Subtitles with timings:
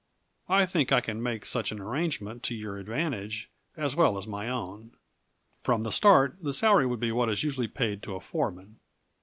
[0.49, 4.49] I think I can make such an arrangement to your advantage as well as my
[4.49, 4.93] own.
[5.63, 8.79] From the start the salary would be what is usually paid to a foreman.